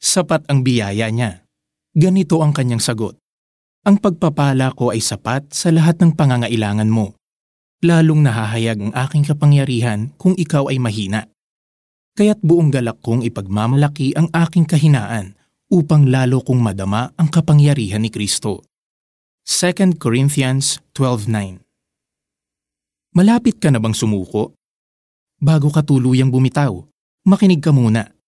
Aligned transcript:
sapat 0.00 0.48
ang 0.48 0.64
biyaya 0.64 1.12
niya. 1.12 1.44
Ganito 1.92 2.40
ang 2.40 2.56
kanyang 2.56 2.80
sagot. 2.80 3.20
Ang 3.84 4.00
pagpapala 4.00 4.72
ko 4.72 4.92
ay 4.92 5.04
sapat 5.04 5.52
sa 5.52 5.68
lahat 5.68 6.00
ng 6.00 6.16
pangangailangan 6.16 6.88
mo. 6.88 7.16
Lalong 7.80 8.24
nahahayag 8.24 8.80
ang 8.80 8.92
aking 8.92 9.24
kapangyarihan 9.24 10.12
kung 10.20 10.36
ikaw 10.36 10.68
ay 10.68 10.76
mahina. 10.76 11.28
Kaya't 12.16 12.44
buong 12.44 12.68
galak 12.68 13.00
kong 13.00 13.24
ipagmamalaki 13.24 14.12
ang 14.16 14.28
aking 14.36 14.68
kahinaan 14.68 15.32
upang 15.72 16.12
lalo 16.12 16.44
kong 16.44 16.60
madama 16.60 17.08
ang 17.16 17.32
kapangyarihan 17.32 18.04
ni 18.04 18.12
Kristo. 18.12 18.66
2 19.48 19.96
Corinthians 19.96 20.84
12.9 20.92 21.64
Malapit 23.16 23.56
ka 23.56 23.72
na 23.72 23.80
bang 23.80 23.96
sumuko? 23.96 24.52
Bago 25.40 25.72
ka 25.72 25.80
tuluyang 25.80 26.28
bumitaw, 26.28 26.84
makinig 27.24 27.64
ka 27.64 27.72
muna. 27.72 28.19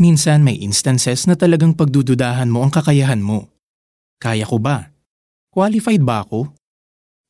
Minsan 0.00 0.40
may 0.40 0.56
instances 0.56 1.28
na 1.28 1.36
talagang 1.36 1.76
pagdududahan 1.76 2.48
mo 2.48 2.64
ang 2.64 2.72
kakayahan 2.72 3.20
mo. 3.20 3.52
Kaya 4.16 4.48
ko 4.48 4.56
ba? 4.56 4.88
Qualified 5.52 6.00
ba 6.00 6.24
ako? 6.24 6.56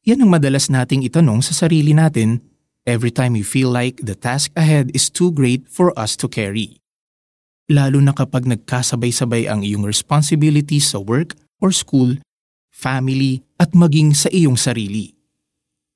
Yan 0.06 0.22
ang 0.22 0.30
madalas 0.30 0.70
nating 0.70 1.02
itanong 1.02 1.42
sa 1.42 1.50
sarili 1.50 1.90
natin 1.90 2.38
every 2.86 3.10
time 3.10 3.34
we 3.34 3.42
feel 3.42 3.74
like 3.74 3.98
the 4.06 4.14
task 4.14 4.54
ahead 4.54 4.86
is 4.94 5.10
too 5.10 5.34
great 5.34 5.66
for 5.66 5.90
us 5.98 6.14
to 6.14 6.30
carry. 6.30 6.78
Lalo 7.66 7.98
na 7.98 8.14
kapag 8.14 8.46
nagkasabay-sabay 8.46 9.50
ang 9.50 9.66
iyong 9.66 9.82
responsibilities 9.82 10.94
sa 10.94 11.02
work 11.02 11.34
or 11.58 11.74
school, 11.74 12.22
family 12.70 13.42
at 13.58 13.74
maging 13.74 14.14
sa 14.14 14.30
iyong 14.30 14.54
sarili. 14.54 15.10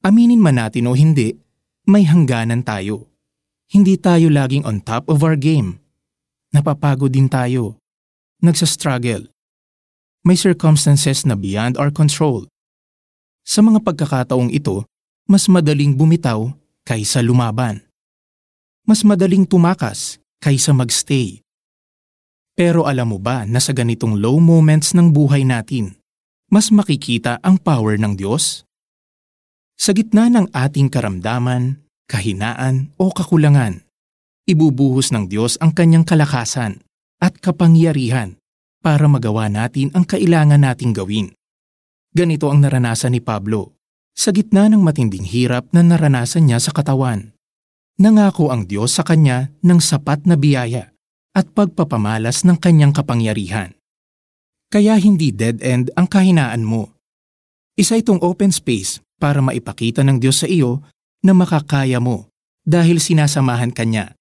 Aminin 0.02 0.42
man 0.42 0.58
natin 0.58 0.90
o 0.90 0.98
hindi, 0.98 1.38
may 1.86 2.02
hangganan 2.02 2.66
tayo. 2.66 3.14
Hindi 3.70 3.94
tayo 3.94 4.26
laging 4.26 4.66
on 4.66 4.82
top 4.82 5.06
of 5.06 5.22
our 5.22 5.38
game. 5.38 5.83
Napapagod 6.54 7.10
din 7.10 7.26
tayo. 7.26 7.82
Nagsa-struggle 8.38 9.34
may 10.24 10.40
circumstances 10.40 11.28
na 11.28 11.36
beyond 11.36 11.76
our 11.76 11.92
control. 11.92 12.48
Sa 13.44 13.60
mga 13.60 13.84
pagkakataong 13.84 14.48
ito, 14.48 14.88
mas 15.28 15.52
madaling 15.52 15.92
bumitaw 15.92 16.48
kaysa 16.88 17.20
lumaban. 17.20 17.84
Mas 18.88 19.04
madaling 19.04 19.44
tumakas 19.44 20.16
kaysa 20.40 20.72
magstay. 20.72 21.44
Pero 22.56 22.88
alam 22.88 23.12
mo 23.12 23.20
ba 23.20 23.44
na 23.44 23.60
sa 23.60 23.76
ganitong 23.76 24.16
low 24.16 24.40
moments 24.40 24.96
ng 24.96 25.12
buhay 25.12 25.44
natin, 25.44 25.92
mas 26.48 26.72
makikita 26.72 27.36
ang 27.44 27.60
power 27.60 28.00
ng 28.00 28.16
Diyos? 28.16 28.64
Sa 29.76 29.92
gitna 29.92 30.32
ng 30.32 30.48
ating 30.56 30.88
karamdaman, 30.88 31.84
kahinaan 32.08 32.96
o 32.96 33.12
kakulangan, 33.12 33.83
ibubuhos 34.44 35.12
ng 35.12 35.28
Diyos 35.28 35.56
ang 35.60 35.72
kanyang 35.72 36.04
kalakasan 36.04 36.84
at 37.20 37.40
kapangyarihan 37.40 38.36
para 38.84 39.08
magawa 39.08 39.48
natin 39.48 39.88
ang 39.96 40.04
kailangan 40.04 40.60
nating 40.60 40.92
gawin. 40.92 41.32
Ganito 42.12 42.52
ang 42.52 42.60
naranasan 42.60 43.16
ni 43.16 43.20
Pablo 43.24 43.74
sa 44.14 44.30
gitna 44.30 44.70
ng 44.70 44.78
matinding 44.78 45.26
hirap 45.26 45.66
na 45.74 45.82
naranasan 45.82 46.46
niya 46.46 46.62
sa 46.62 46.70
katawan. 46.70 47.34
Nangako 47.98 48.52
ang 48.52 48.68
Diyos 48.68 48.94
sa 48.94 49.02
kanya 49.02 49.50
ng 49.64 49.80
sapat 49.80 50.28
na 50.28 50.38
biyaya 50.38 50.94
at 51.34 51.50
pagpapamalas 51.50 52.46
ng 52.46 52.54
kanyang 52.60 52.94
kapangyarihan. 52.94 53.74
Kaya 54.70 54.98
hindi 54.98 55.34
dead 55.34 55.62
end 55.62 55.90
ang 55.98 56.06
kahinaan 56.06 56.62
mo. 56.62 56.94
Isa 57.74 57.98
itong 57.98 58.22
open 58.22 58.54
space 58.54 59.02
para 59.18 59.42
maipakita 59.42 60.06
ng 60.06 60.22
Diyos 60.22 60.42
sa 60.42 60.48
iyo 60.50 60.82
na 61.22 61.34
makakaya 61.34 61.98
mo 61.98 62.30
dahil 62.62 63.02
sinasamahan 63.02 63.74
ka 63.74 63.82
niya. 63.82 64.14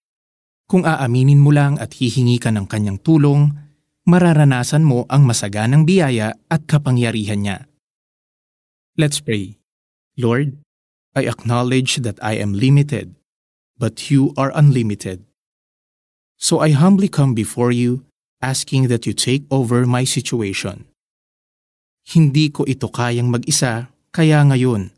Kung 0.68 0.88
aaminin 0.88 1.44
mo 1.44 1.52
lang 1.52 1.78
at 1.78 1.96
hihingi 2.00 2.40
ka 2.40 2.50
ng 2.50 2.66
kanyang 2.66 3.00
tulong, 3.04 3.52
mararanasan 4.08 4.84
mo 4.84 5.08
ang 5.12 5.24
masaganang 5.28 5.84
biyaya 5.88 6.36
at 6.48 6.68
kapangyarihan 6.68 7.40
niya. 7.44 7.58
Let's 9.00 9.20
pray. 9.20 9.58
Lord, 10.20 10.60
I 11.18 11.26
acknowledge 11.26 12.02
that 12.06 12.22
I 12.22 12.38
am 12.38 12.54
limited, 12.54 13.18
but 13.78 14.14
you 14.14 14.34
are 14.38 14.54
unlimited. 14.54 15.26
So 16.38 16.60
I 16.62 16.76
humbly 16.76 17.08
come 17.08 17.34
before 17.34 17.72
you, 17.72 18.06
asking 18.44 18.92
that 18.92 19.08
you 19.08 19.16
take 19.16 19.48
over 19.50 19.88
my 19.88 20.04
situation. 20.04 20.86
Hindi 22.04 22.52
ko 22.52 22.68
ito 22.68 22.92
kayang 22.92 23.32
mag-isa, 23.32 23.88
kaya 24.12 24.44
ngayon, 24.44 24.92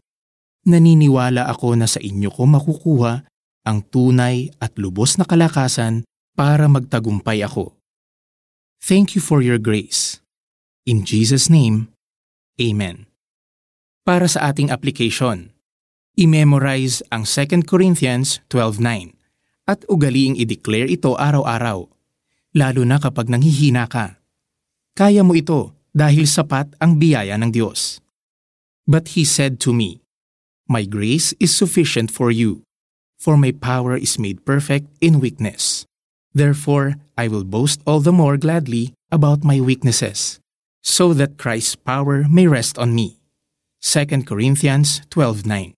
naniniwala 0.66 1.46
ako 1.46 1.78
na 1.78 1.86
sa 1.86 2.02
inyo 2.02 2.34
ko 2.34 2.50
makukuha 2.50 3.30
ang 3.66 3.82
tunay 3.90 4.54
at 4.62 4.78
lubos 4.78 5.18
na 5.18 5.26
kalakasan 5.26 6.06
para 6.38 6.70
magtagumpay 6.70 7.42
ako. 7.42 7.74
Thank 8.80 9.18
you 9.18 9.22
for 9.26 9.42
your 9.42 9.58
grace. 9.58 10.22
In 10.86 11.02
Jesus' 11.02 11.50
name, 11.50 11.90
Amen. 12.62 13.10
Para 14.06 14.30
sa 14.30 14.54
ating 14.54 14.70
application, 14.70 15.50
i-memorize 16.16 17.02
ang 17.10 17.26
2 17.26 17.66
Corinthians 17.66 18.40
12.9 18.48 19.18
at 19.66 19.82
ugaliing 19.90 20.38
i-declare 20.38 20.88
ito 20.88 21.18
araw-araw, 21.18 21.90
lalo 22.54 22.82
na 22.86 23.02
kapag 23.02 23.28
nanghihina 23.28 23.90
ka. 23.90 24.22
Kaya 24.96 25.26
mo 25.26 25.34
ito 25.34 25.74
dahil 25.92 26.30
sapat 26.30 26.72
ang 26.80 27.02
biyaya 27.02 27.36
ng 27.42 27.52
Diyos. 27.52 28.00
But 28.86 29.18
He 29.18 29.26
said 29.26 29.58
to 29.66 29.74
me, 29.74 30.06
My 30.70 30.86
grace 30.86 31.34
is 31.42 31.52
sufficient 31.54 32.14
for 32.14 32.30
you, 32.30 32.66
for 33.18 33.38
my 33.38 33.52
power 33.52 33.96
is 33.96 34.20
made 34.20 34.46
perfect 34.46 34.88
in 35.02 35.20
weakness. 35.20 35.86
Therefore, 36.34 36.96
I 37.18 37.28
will 37.28 37.44
boast 37.44 37.82
all 37.86 38.02
the 38.02 38.12
more 38.12 38.38
gladly 38.38 38.94
about 39.12 39.44
my 39.44 39.62
weaknesses, 39.62 40.40
so 40.84 41.14
that 41.14 41.38
Christ's 41.38 41.76
power 41.76 42.26
may 42.30 42.48
rest 42.48 42.78
on 42.78 42.94
me. 42.94 43.20
2 43.82 44.24
Corinthians 44.24 45.02
12.9 45.12 45.74